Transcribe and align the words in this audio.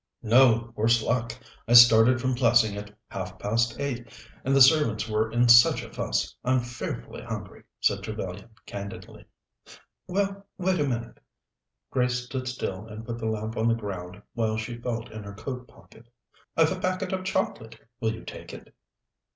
"No, 0.23 0.73
worse 0.75 1.03
luck! 1.03 1.33
I 1.67 1.73
started 1.73 2.19
from 2.19 2.33
Plessing 2.33 2.75
at 2.75 2.97
half 3.11 3.37
past 3.37 3.79
eight, 3.79 4.07
and 4.43 4.55
the 4.55 4.59
servants 4.59 5.07
were 5.07 5.31
in 5.31 5.47
such 5.47 5.83
a 5.83 5.93
fuss. 5.93 6.35
I'm 6.43 6.59
fearfully 6.61 7.21
hungry," 7.21 7.65
said 7.79 8.01
Trevellyan 8.01 8.49
candidly. 8.65 9.25
"Well, 10.07 10.47
wait 10.57 10.79
a 10.79 10.87
minute." 10.87 11.19
Grace 11.91 12.25
stood 12.25 12.47
still 12.47 12.87
and 12.87 13.05
put 13.05 13.19
the 13.19 13.27
lamp 13.27 13.55
on 13.55 13.67
the 13.67 13.75
ground 13.75 14.19
while 14.33 14.57
she 14.57 14.79
felt 14.81 15.11
in 15.11 15.21
her 15.23 15.35
coat 15.35 15.67
pocket. 15.67 16.09
"I 16.57 16.65
thought 16.65 16.69
so. 16.69 16.73
I've 16.73 16.77
a 16.79 16.81
packet 16.81 17.13
of 17.13 17.23
chocolate. 17.23 17.79
Will 17.99 18.11
you 18.15 18.23
take 18.25 18.55
it?" 18.55 18.73